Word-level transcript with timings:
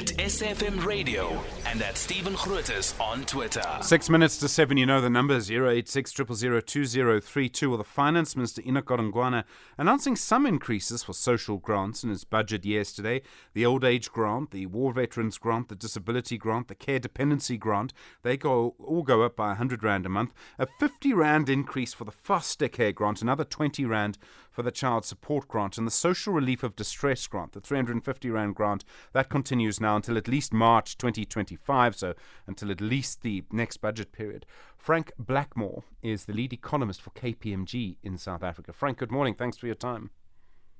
at 0.00 0.16
SFM 0.16 0.82
Radio 0.82 1.44
and 1.66 1.82
at 1.82 1.98
Stephen 1.98 2.32
Grootes 2.32 2.98
on 2.98 3.22
Twitter. 3.24 3.62
Six 3.82 4.08
minutes 4.08 4.38
to 4.38 4.48
seven, 4.48 4.78
you 4.78 4.86
know 4.86 5.02
the 5.02 5.10
number 5.10 5.36
086 5.36 6.14
2032 6.14 7.68
Well, 7.68 7.76
the 7.76 7.84
Finance 7.84 8.34
Minister 8.34 8.62
Enoch 8.64 8.86
Godongwana 8.86 9.44
announcing 9.76 10.16
some 10.16 10.46
increases 10.46 11.02
for 11.02 11.12
social 11.12 11.58
grants 11.58 12.02
in 12.02 12.08
his 12.08 12.24
budget 12.24 12.64
yesterday. 12.64 13.20
The 13.52 13.66
old 13.66 13.84
age 13.84 14.10
grant, 14.10 14.52
the 14.52 14.64
war 14.64 14.94
veterans 14.94 15.36
grant, 15.36 15.68
the 15.68 15.74
disability 15.74 16.38
grant, 16.38 16.68
the 16.68 16.74
care 16.74 16.98
dependency 16.98 17.58
grant, 17.58 17.92
they 18.22 18.38
go 18.38 18.76
all 18.78 19.02
go 19.02 19.22
up 19.22 19.36
by 19.36 19.48
100 19.48 19.82
Rand 19.82 20.06
a 20.06 20.08
month. 20.08 20.32
A 20.58 20.66
50 20.78 21.12
Rand 21.12 21.50
increase 21.50 21.92
for 21.92 22.04
the 22.04 22.10
foster 22.10 22.68
care 22.68 22.92
grant, 22.92 23.20
another 23.20 23.44
20 23.44 23.84
Rand 23.84 24.16
for 24.50 24.62
the 24.62 24.70
child 24.70 25.04
support 25.04 25.46
grant, 25.46 25.76
and 25.78 25.86
the 25.86 25.92
social 25.92 26.32
relief 26.32 26.62
of 26.62 26.74
distress 26.74 27.26
grant, 27.26 27.52
the 27.52 27.60
350 27.60 28.30
Rand 28.30 28.54
grant, 28.54 28.84
that 29.12 29.28
continues 29.28 29.78
now 29.80 29.89
until 29.96 30.16
at 30.16 30.28
least 30.28 30.52
March 30.52 30.96
2025, 30.98 31.96
so 31.96 32.14
until 32.46 32.70
at 32.70 32.80
least 32.80 33.22
the 33.22 33.44
next 33.50 33.78
budget 33.78 34.12
period. 34.12 34.46
Frank 34.76 35.12
Blackmore 35.18 35.84
is 36.02 36.24
the 36.24 36.32
lead 36.32 36.52
economist 36.52 37.02
for 37.02 37.10
KPMG 37.10 37.96
in 38.02 38.18
South 38.18 38.42
Africa. 38.42 38.72
Frank, 38.72 38.98
good 38.98 39.12
morning. 39.12 39.34
Thanks 39.34 39.56
for 39.56 39.66
your 39.66 39.74
time. 39.74 40.10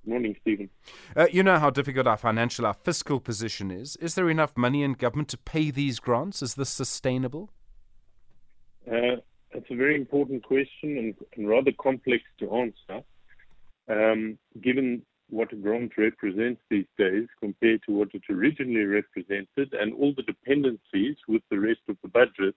Morning, 0.06 0.34
Stephen. 0.40 0.70
Uh, 1.14 1.26
you 1.30 1.42
know 1.42 1.58
how 1.58 1.68
difficult 1.68 2.06
our 2.06 2.16
financial, 2.16 2.64
our 2.64 2.74
fiscal 2.74 3.20
position 3.20 3.70
is. 3.70 3.96
Is 3.96 4.14
there 4.14 4.30
enough 4.30 4.56
money 4.56 4.82
in 4.82 4.94
government 4.94 5.28
to 5.28 5.38
pay 5.38 5.70
these 5.70 6.00
grants? 6.00 6.40
Is 6.40 6.54
this 6.54 6.70
sustainable? 6.70 7.50
Uh, 8.90 9.16
that's 9.52 9.70
a 9.70 9.76
very 9.76 9.94
important 9.94 10.42
question 10.42 10.96
and, 10.96 11.14
and 11.36 11.48
rather 11.48 11.72
complex 11.78 12.24
to 12.38 12.50
answer 12.54 13.04
um, 13.90 14.38
given 14.62 15.02
what 15.30 15.52
a 15.52 15.56
grant 15.56 15.92
represents 15.96 16.60
these 16.70 16.86
days 16.98 17.26
compared 17.40 17.80
to 17.86 17.92
what 17.92 18.08
it 18.14 18.22
originally 18.30 18.84
represented 18.84 19.72
and 19.72 19.92
all 19.94 20.12
the 20.16 20.22
dependencies 20.22 21.16
with 21.28 21.42
the 21.50 21.58
rest 21.58 21.80
of 21.88 21.96
the 22.02 22.08
budget, 22.08 22.54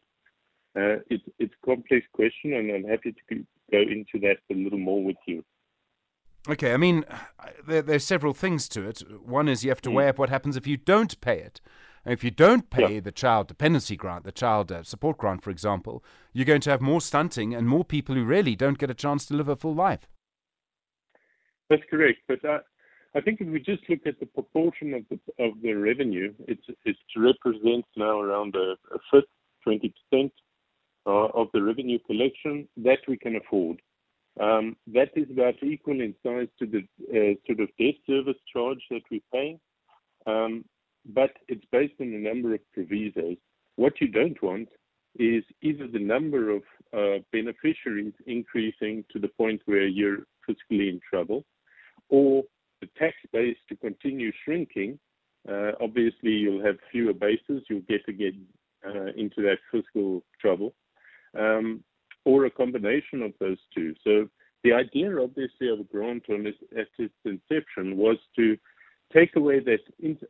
uh, 0.75 0.97
it, 1.09 1.21
it's 1.39 1.53
a 1.61 1.65
complex 1.65 2.05
question, 2.13 2.53
and 2.53 2.71
I'm 2.71 2.89
happy 2.89 3.13
to 3.29 3.35
go 3.71 3.77
into 3.79 4.19
that 4.21 4.37
a 4.51 4.55
little 4.55 4.79
more 4.79 5.03
with 5.03 5.17
you. 5.27 5.43
Okay, 6.49 6.73
I 6.73 6.77
mean, 6.77 7.05
there, 7.65 7.81
there's 7.81 8.03
several 8.03 8.33
things 8.33 8.67
to 8.69 8.87
it. 8.87 9.01
One 9.23 9.47
is 9.47 9.63
you 9.63 9.69
have 9.69 9.81
to 9.81 9.89
mm. 9.89 9.93
weigh 9.93 10.09
up 10.09 10.19
what 10.19 10.29
happens 10.29 10.57
if 10.57 10.67
you 10.67 10.77
don't 10.77 11.19
pay 11.21 11.39
it. 11.39 11.61
If 12.05 12.23
you 12.23 12.31
don't 12.31 12.69
pay 12.69 12.95
yeah. 12.95 12.99
the 12.99 13.13
child 13.13 13.47
dependency 13.47 13.95
grant, 13.95 14.25
the 14.25 14.33
child 14.33 14.71
uh, 14.71 14.83
support 14.83 15.17
grant, 15.17 15.41
for 15.41 15.51
example, 15.51 16.03
you're 16.33 16.43
going 16.43 16.59
to 16.61 16.69
have 16.69 16.81
more 16.81 16.99
stunting 16.99 17.53
and 17.53 17.67
more 17.67 17.85
people 17.85 18.13
who 18.15 18.25
really 18.25 18.57
don't 18.57 18.77
get 18.77 18.89
a 18.89 18.93
chance 18.93 19.25
to 19.27 19.35
live 19.35 19.47
a 19.47 19.55
full 19.55 19.73
life. 19.73 20.09
That's 21.69 21.83
correct. 21.89 22.19
But 22.27 22.43
I, 22.43 22.59
I 23.15 23.21
think 23.21 23.41
if 23.41 23.47
we 23.47 23.59
just 23.59 23.87
look 23.89 23.99
at 24.05 24.19
the 24.19 24.25
proportion 24.25 24.93
of 24.93 25.03
the 25.09 25.43
of 25.43 25.53
the 25.61 25.73
revenue, 25.73 26.33
it's 26.47 26.65
it 26.85 26.95
represents 27.15 27.87
now 27.95 28.19
around 28.19 28.55
a, 28.55 28.75
a 28.93 28.99
fifth, 29.11 29.29
twenty 29.63 29.93
percent 29.95 30.31
uh, 31.05 31.27
of 31.27 31.47
the 31.53 31.61
revenue 31.61 31.99
collection 32.07 32.67
that 32.77 32.99
we 33.07 33.17
can 33.17 33.35
afford. 33.35 33.81
Um, 34.39 34.75
that 34.87 35.11
is 35.15 35.29
about 35.29 35.61
equal 35.61 36.01
in 36.01 36.15
size 36.23 36.47
to 36.57 36.65
the 36.65 36.79
uh, 37.11 37.35
sort 37.45 37.59
of 37.59 37.69
debt 37.77 37.95
service 38.07 38.41
charge 38.51 38.79
that 38.89 39.03
we 39.11 39.21
pay, 39.31 39.59
um, 40.25 40.65
but 41.05 41.31
it's 41.47 41.65
based 41.71 41.93
on 42.01 42.07
a 42.07 42.17
number 42.17 42.55
of 42.55 42.61
provisos. 42.73 43.37
What 43.75 44.01
you 44.01 44.07
don't 44.07 44.41
want 44.41 44.69
is 45.19 45.43
either 45.61 45.87
the 45.87 45.99
number 45.99 46.49
of 46.49 46.63
uh, 46.97 47.19
beneficiaries 47.31 48.13
increasing 48.25 49.05
to 49.11 49.19
the 49.19 49.27
point 49.27 49.61
where 49.65 49.85
you're 49.85 50.25
fiscally 50.49 50.89
in 50.89 50.99
trouble, 51.07 51.45
or 52.09 52.43
the 52.83 52.89
tax 52.99 53.15
base 53.31 53.57
to 53.69 53.75
continue 53.77 54.31
shrinking, 54.43 54.99
uh, 55.49 55.71
obviously 55.81 56.31
you'll 56.31 56.65
have 56.65 56.75
fewer 56.91 57.13
bases, 57.13 57.63
you'll 57.69 57.87
get 57.87 58.05
get 58.17 58.33
uh, 58.85 59.11
into 59.15 59.41
that 59.41 59.57
fiscal 59.71 60.21
trouble, 60.39 60.73
um, 61.39 61.83
or 62.25 62.45
a 62.45 62.51
combination 62.51 63.21
of 63.21 63.33
those 63.39 63.57
two. 63.73 63.93
So 64.03 64.27
the 64.63 64.73
idea, 64.73 65.21
obviously, 65.21 65.69
of 65.69 65.79
a 65.79 65.83
grant 65.83 66.23
on 66.29 66.47
at 66.47 66.87
its 66.97 67.13
inception 67.25 67.97
was 67.97 68.17
to 68.35 68.57
take 69.13 69.35
away 69.35 69.59
that 69.59 69.83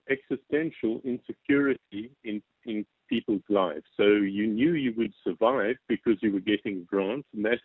existential 0.09 1.01
insecurity 1.03 2.11
in, 2.23 2.41
in 2.65 2.85
people's 3.09 3.47
lives. 3.49 3.85
So 3.97 4.03
you 4.03 4.47
knew 4.47 4.73
you 4.73 4.93
would 4.97 5.13
survive 5.23 5.77
because 5.87 6.17
you 6.21 6.33
were 6.33 6.39
getting 6.39 6.85
grants, 6.85 7.27
and 7.33 7.45
that 7.45 7.59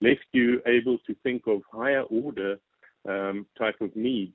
left 0.00 0.26
you 0.32 0.60
able 0.66 0.98
to 1.06 1.14
think 1.22 1.42
of 1.46 1.62
higher 1.72 2.02
order 2.02 2.58
um, 3.08 3.46
type 3.58 3.80
of 3.80 3.94
needs 3.96 4.34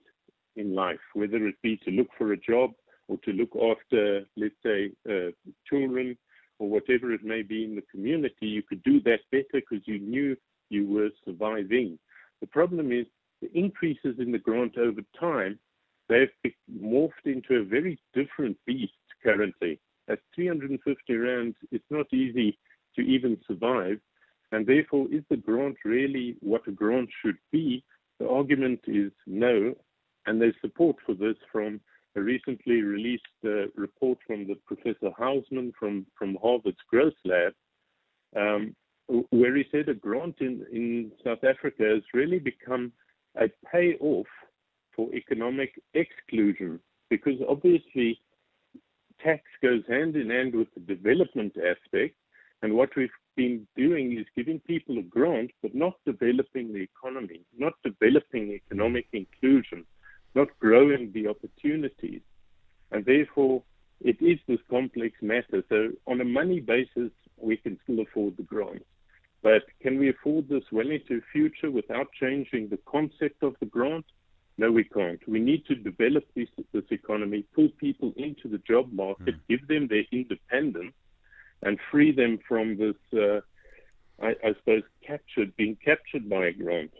in 0.55 0.73
life, 0.73 1.00
whether 1.13 1.47
it 1.47 1.55
be 1.61 1.78
to 1.78 1.91
look 1.91 2.07
for 2.17 2.33
a 2.33 2.38
job 2.38 2.72
or 3.07 3.17
to 3.17 3.31
look 3.31 3.55
after, 3.55 4.25
let's 4.35 4.55
say, 4.63 4.91
uh, 5.09 5.31
children 5.69 6.17
or 6.59 6.69
whatever 6.69 7.13
it 7.13 7.23
may 7.23 7.41
be 7.41 7.63
in 7.63 7.75
the 7.75 7.83
community, 7.91 8.47
you 8.47 8.63
could 8.63 8.81
do 8.83 9.00
that 9.01 9.19
better 9.31 9.45
because 9.53 9.85
you 9.85 10.00
knew 10.00 10.35
you 10.69 10.88
were 10.88 11.09
surviving. 11.23 11.97
The 12.41 12.47
problem 12.47 12.91
is 12.91 13.05
the 13.41 13.51
increases 13.57 14.16
in 14.19 14.31
the 14.31 14.39
grant 14.39 14.78
over 14.78 15.01
time, 15.19 15.59
they've 16.09 16.29
morphed 16.81 17.25
into 17.25 17.55
a 17.55 17.63
very 17.63 17.99
different 18.13 18.57
beast 18.66 18.94
currently. 19.23 19.79
At 20.09 20.19
350 20.35 21.16
Rand, 21.16 21.55
it's 21.72 21.85
not 21.89 22.11
easy 22.13 22.57
to 22.95 23.01
even 23.01 23.38
survive. 23.47 23.99
And 24.51 24.66
therefore, 24.66 25.07
is 25.11 25.23
the 25.29 25.38
grant 25.38 25.75
really 25.84 26.38
what 26.39 26.67
a 26.67 26.72
grant 26.72 27.09
should 27.22 27.38
be? 27.51 27.84
The 28.19 28.29
argument 28.29 28.81
is 28.88 29.11
no, 29.25 29.75
and 30.25 30.41
there's 30.41 30.55
support 30.61 30.95
for 31.05 31.13
this 31.13 31.35
from 31.51 31.79
a 32.16 32.22
recently 32.22 32.81
released 32.81 33.23
uh, 33.45 33.67
report 33.75 34.17
from 34.25 34.47
the 34.47 34.55
Professor 34.66 35.11
Hausmann 35.17 35.72
from, 35.79 36.05
from 36.17 36.38
Harvard's 36.41 36.78
Growth 36.89 37.13
Lab, 37.23 37.53
um, 38.35 38.75
where 39.29 39.55
he 39.55 39.66
said 39.72 39.88
a 39.88 39.94
grant 39.94 40.35
in, 40.39 40.66
in 40.72 41.11
South 41.23 41.44
Africa 41.44 41.83
has 41.83 42.01
really 42.13 42.39
become 42.39 42.91
a 43.39 43.47
payoff 43.72 44.28
for 44.95 45.13
economic 45.13 45.79
exclusion 45.94 46.79
because 47.09 47.39
obviously 47.47 48.19
tax 49.23 49.44
goes 49.61 49.84
hand 49.88 50.16
in 50.16 50.29
hand 50.29 50.55
with 50.55 50.67
the 50.73 50.95
development 50.95 51.55
aspect. 51.57 52.16
And 52.61 52.73
what 52.73 52.89
we've 52.97 53.09
been 53.37 53.65
doing 53.77 54.17
is 54.17 54.25
giving 54.35 54.59
people 54.59 54.97
a 54.97 55.03
grant, 55.03 55.51
but 55.61 55.73
not 55.73 55.93
developing 56.05 56.73
the 56.73 56.81
economy, 56.81 57.41
not 57.57 57.73
developing 57.83 58.51
economic 58.51 59.07
inclusion, 59.13 59.85
not 60.35 60.49
growing 60.59 61.11
the 61.13 61.27
opportunities. 61.27 62.21
And 62.91 63.05
therefore, 63.05 63.63
it 64.01 64.21
is 64.21 64.39
this 64.47 64.59
complex 64.69 65.15
matter. 65.21 65.63
So, 65.69 65.91
on 66.05 66.19
a 66.19 66.25
money 66.25 66.59
basis, 66.59 67.11
we 67.37 67.55
can 67.57 67.79
still 67.83 67.99
afford 68.01 68.35
the 68.35 68.43
grants. 68.43 68.85
But 69.43 69.63
can 69.81 69.99
we 69.99 70.09
afford 70.09 70.49
this 70.49 70.63
well 70.71 70.89
into 70.89 71.21
the 71.21 71.25
future 71.31 71.71
without 71.71 72.07
changing 72.19 72.69
the 72.69 72.79
concept 72.85 73.43
of 73.43 73.55
the 73.59 73.67
grant? 73.67 74.05
No, 74.57 74.71
we 74.71 74.83
can't. 74.83 75.21
We 75.27 75.39
need 75.39 75.65
to 75.67 75.75
develop 75.75 76.25
this, 76.35 76.49
this 76.73 76.83
economy, 76.89 77.45
pull 77.53 77.69
people 77.77 78.11
into 78.17 78.47
the 78.47 78.57
job 78.67 78.91
market, 78.91 79.35
mm. 79.35 79.39
give 79.47 79.67
them 79.67 79.87
their 79.87 80.05
independence, 80.11 80.93
and 81.63 81.79
free 81.91 82.12
them 82.12 82.40
from 82.47 82.78
this, 82.78 82.95
uh, 83.13 83.41
I, 84.22 84.35
I 84.44 84.53
suppose, 84.59 84.84
captured, 85.06 85.56
being 85.56 85.78
captured 85.84 86.29
by 86.29 86.47
a 86.47 86.53
grant. 86.53 86.91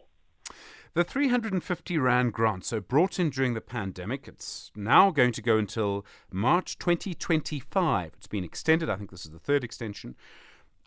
The 0.94 1.03
350 1.03 1.97
Rand 2.00 2.34
grant, 2.34 2.66
so 2.66 2.79
brought 2.81 3.19
in 3.19 3.29
during 3.29 3.53
the 3.53 3.62
pandemic, 3.62 4.28
it's 4.28 4.72
now 4.75 5.12
going 5.12 5.31
to 5.34 5.44
go 5.44 5.57
until 5.57 6.03
March 6.31 6.79
2025. 6.79 8.13
It's 8.16 8.28
been 8.28 8.44
extended. 8.44 8.90
I 8.90 8.96
think 8.96 9.12
this 9.12 9.25
is 9.25 9.31
the 9.31 9.38
third 9.38 9.63
extension. 9.63 10.16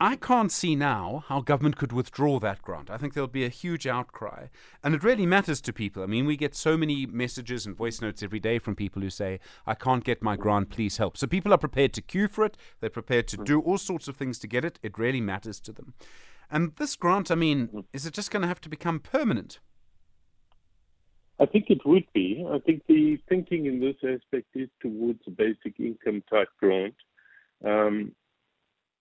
I 0.02 0.16
can't 0.16 0.50
see 0.50 0.74
now 0.74 1.24
how 1.28 1.42
government 1.42 1.76
could 1.76 1.92
withdraw 1.92 2.40
that 2.40 2.62
grant. 2.62 2.90
I 2.90 2.96
think 2.96 3.12
there'll 3.12 3.28
be 3.28 3.44
a 3.44 3.50
huge 3.50 3.86
outcry. 3.86 4.46
And 4.82 4.94
it 4.94 5.04
really 5.04 5.26
matters 5.26 5.60
to 5.60 5.74
people. 5.74 6.02
I 6.02 6.06
mean, 6.06 6.24
we 6.24 6.38
get 6.38 6.54
so 6.54 6.78
many 6.78 7.04
messages 7.04 7.66
and 7.66 7.76
voice 7.76 8.00
notes 8.00 8.22
every 8.22 8.40
day 8.40 8.58
from 8.58 8.74
people 8.74 9.02
who 9.02 9.10
say, 9.10 9.40
I 9.66 9.74
can't 9.74 10.02
get 10.02 10.22
my 10.22 10.36
grant, 10.36 10.70
please 10.70 10.96
help. 10.96 11.18
So 11.18 11.26
people 11.26 11.52
are 11.52 11.58
prepared 11.58 11.92
to 11.92 12.00
queue 12.00 12.28
for 12.28 12.46
it, 12.46 12.56
they're 12.80 12.88
prepared 12.88 13.28
to 13.28 13.36
do 13.36 13.60
all 13.60 13.76
sorts 13.76 14.08
of 14.08 14.16
things 14.16 14.38
to 14.38 14.46
get 14.46 14.64
it. 14.64 14.78
It 14.82 14.98
really 14.98 15.20
matters 15.20 15.60
to 15.60 15.72
them. 15.72 15.92
And 16.50 16.74
this 16.76 16.96
grant, 16.96 17.30
I 17.30 17.34
mean, 17.34 17.84
is 17.92 18.06
it 18.06 18.14
just 18.14 18.30
going 18.30 18.40
to 18.40 18.48
have 18.48 18.60
to 18.62 18.70
become 18.70 19.00
permanent? 19.00 19.60
I 21.38 21.44
think 21.44 21.66
it 21.68 21.84
would 21.84 22.04
be. 22.14 22.42
I 22.50 22.58
think 22.60 22.82
the 22.88 23.18
thinking 23.28 23.66
in 23.66 23.80
this 23.80 23.96
aspect 24.02 24.48
is 24.54 24.70
towards 24.80 25.20
a 25.26 25.30
basic 25.30 25.78
income 25.78 26.22
type 26.30 26.48
grant. 26.58 26.94
Um, 27.64 28.12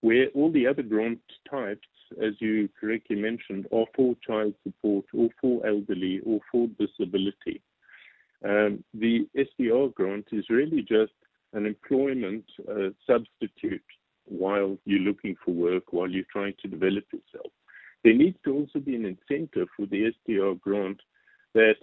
where 0.01 0.27
all 0.35 0.51
the 0.51 0.67
other 0.67 0.83
grant 0.83 1.19
types, 1.49 1.87
as 2.21 2.33
you 2.39 2.69
correctly 2.79 3.15
mentioned, 3.15 3.67
are 3.71 3.85
for 3.95 4.15
child 4.25 4.53
support 4.63 5.05
or 5.13 5.29
for 5.41 5.65
elderly 5.65 6.21
or 6.25 6.39
for 6.51 6.67
disability. 6.79 7.61
Um, 8.43 8.83
the 8.93 9.27
SDR 9.35 9.93
grant 9.93 10.27
is 10.31 10.45
really 10.49 10.81
just 10.81 11.11
an 11.53 11.65
employment 11.65 12.45
uh, 12.69 12.89
substitute 13.05 13.83
while 14.25 14.77
you're 14.85 14.99
looking 14.99 15.35
for 15.43 15.51
work, 15.51 15.91
while 15.91 16.09
you're 16.09 16.23
trying 16.31 16.53
to 16.61 16.67
develop 16.67 17.03
yourself. 17.11 17.51
There 18.03 18.13
needs 18.13 18.37
to 18.45 18.53
also 18.53 18.79
be 18.79 18.95
an 18.95 19.05
incentive 19.05 19.67
for 19.75 19.85
the 19.87 20.13
SDR 20.27 20.59
grant 20.61 21.01
that 21.53 21.75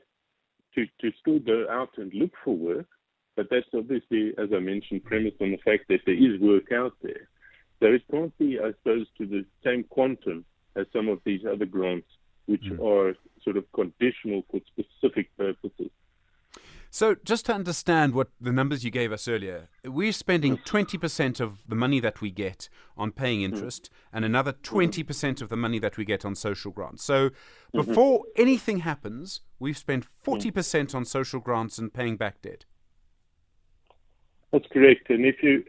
to, 0.75 0.87
to 1.01 1.11
still 1.21 1.41
go 1.41 1.67
out 1.71 1.91
and 1.97 2.13
look 2.15 2.31
for 2.45 2.57
work, 2.57 2.87
But 3.37 3.49
that's 3.51 3.67
obviously, 3.75 4.33
as 4.39 4.49
I 4.55 4.61
mentioned, 4.61 5.05
premised 5.05 5.37
on 5.41 5.51
the 5.51 5.59
fact 5.59 5.85
that 5.89 6.01
there 6.07 6.15
is 6.15 6.41
work 6.41 6.73
out 6.73 6.95
there. 7.03 7.26
So 7.81 7.87
it 7.87 8.03
can't 8.11 8.37
be, 8.39 8.59
I 8.59 8.73
suppose, 8.73 9.07
to 9.19 9.27
the 9.27 9.45
same 9.65 9.85
quantum 9.85 10.45
as 10.77 10.87
some 10.93 11.09
of 11.09 11.21
these 11.25 11.43
other 11.45 11.67
grants, 11.67 12.09
which 12.47 12.63
mm. 12.63 12.81
are 12.81 13.15
sort 13.43 13.57
of 13.57 13.65
conditional 13.73 14.43
for 14.51 14.61
specific 14.67 15.35
purposes. 15.37 15.91
So, 16.91 17.15
just 17.25 17.45
to 17.47 17.53
understand 17.53 18.15
what 18.15 18.29
the 18.41 18.53
numbers 18.53 18.85
you 18.85 18.91
gave 18.91 19.13
us 19.13 19.29
earlier, 19.29 19.69
we're 19.85 20.13
spending 20.13 20.57
20% 20.57 21.41
of 21.41 21.69
the 21.69 21.75
money 21.75 22.01
that 22.01 22.23
we 22.23 22.31
get 22.31 22.71
on 22.97 23.13
paying 23.13 23.41
mm. 23.41 23.45
interest 23.45 23.91
and 24.13 24.25
another 24.25 24.53
20% 24.53 25.05
mm-hmm. 25.05 25.45
of 25.45 25.51
the 25.51 25.57
money 25.57 25.79
that 25.79 25.99
we 25.99 26.07
get 26.07 26.25
on 26.25 26.35
social 26.35 26.71
grants. 26.71 27.05
So, 27.05 27.29
mm-hmm. 27.29 27.83
before 27.83 28.25
anything 28.37 28.79
happens, 28.79 29.43
we've 29.59 29.77
spent 29.77 30.07
40% 30.07 30.53
mm. 30.53 30.95
on 30.95 31.05
social 31.05 31.41
grants 31.41 31.77
and 31.77 31.93
paying 31.93 32.17
back 32.17 32.41
debt. 32.41 32.65
That's 34.53 34.67
correct. 34.73 35.11
And 35.11 35.27
if 35.27 35.43
you 35.43 35.65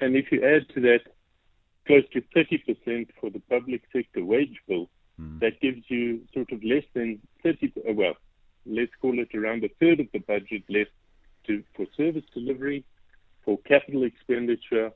and 0.00 0.16
if 0.16 0.32
you 0.32 0.42
add 0.42 0.66
to 0.74 0.80
that 0.80 1.00
close 1.88 2.04
to 2.12 2.20
30% 2.36 3.08
for 3.18 3.30
the 3.30 3.40
public 3.50 3.82
sector 3.92 4.24
wage 4.24 4.58
bill, 4.68 4.88
mm. 5.20 5.40
that 5.40 5.60
gives 5.60 5.82
you 5.88 6.20
sort 6.34 6.52
of 6.52 6.62
less 6.62 6.84
than 6.94 7.18
30 7.42 7.72
well, 7.94 8.14
let's 8.66 8.92
call 9.00 9.18
it 9.18 9.34
around 9.34 9.64
a 9.64 9.70
third 9.80 9.98
of 9.98 10.06
the 10.12 10.20
budget 10.20 10.62
left 10.68 10.90
to, 11.46 11.64
for 11.74 11.86
service 11.96 12.24
delivery, 12.34 12.84
for 13.42 13.58
capital 13.66 14.04
expenditure, 14.04 14.92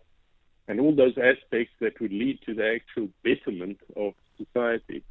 and 0.68 0.78
all 0.78 0.94
those 0.94 1.16
aspects 1.16 1.72
that 1.80 1.98
would 2.00 2.12
lead 2.12 2.38
to 2.46 2.54
the 2.54 2.74
actual 2.74 3.08
betterment 3.24 3.78
of 3.96 4.12
society. 4.36 5.02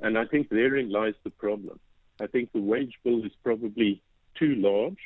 And 0.00 0.18
I 0.18 0.26
think 0.26 0.48
therein 0.48 0.90
lies 0.90 1.14
the 1.22 1.30
problem. 1.30 1.78
I 2.20 2.26
think 2.26 2.52
the 2.52 2.60
wage 2.60 2.98
bill 3.04 3.24
is 3.24 3.32
probably 3.44 4.02
too 4.34 4.56
large. 4.56 4.98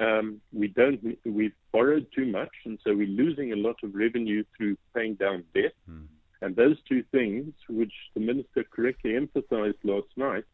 Um, 0.00 0.40
we 0.52 0.68
don't. 0.68 1.18
We've 1.24 1.54
borrowed 1.72 2.06
too 2.14 2.26
much, 2.26 2.50
and 2.64 2.78
so 2.82 2.94
we're 2.94 3.06
losing 3.06 3.52
a 3.52 3.56
lot 3.56 3.76
of 3.82 3.94
revenue 3.94 4.44
through 4.56 4.76
paying 4.94 5.14
down 5.14 5.44
debt. 5.54 5.74
Mm. 5.88 6.06
And 6.40 6.56
those 6.56 6.78
two 6.88 7.04
things, 7.12 7.52
which 7.68 7.92
the 8.14 8.20
minister 8.20 8.64
correctly 8.64 9.14
emphasized 9.14 9.76
last 9.84 10.08
night, 10.16 10.44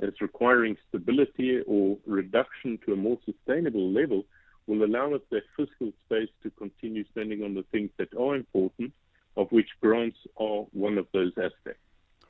as 0.00 0.20
requiring 0.20 0.76
stability 0.88 1.60
or 1.66 1.98
reduction 2.04 2.78
to 2.84 2.92
a 2.92 2.96
more 2.96 3.18
sustainable 3.24 3.92
level 3.92 4.24
will 4.66 4.84
allow 4.84 5.14
us 5.14 5.20
that 5.30 5.42
fiscal 5.56 5.92
space 6.04 6.28
to 6.42 6.50
continue 6.50 7.04
spending 7.10 7.44
on 7.44 7.54
the 7.54 7.64
things 7.70 7.90
that 7.98 8.08
are 8.18 8.34
important, 8.34 8.92
of 9.36 9.50
which 9.52 9.68
grants 9.80 10.18
are 10.36 10.64
one 10.72 10.98
of 10.98 11.06
those 11.12 11.32
aspects. 11.36 11.80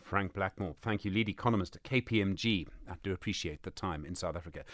Frank 0.03 0.33
Blackmore, 0.33 0.75
thank 0.83 1.05
you, 1.05 1.11
lead 1.13 1.29
economist 1.29 1.77
at 1.77 1.85
KPMG. 1.85 2.67
I 2.91 2.95
do 3.03 3.13
appreciate 3.13 3.63
the 3.63 3.71
time 3.71 4.05
in 4.05 4.17
South 4.17 4.35
Africa. 4.35 4.65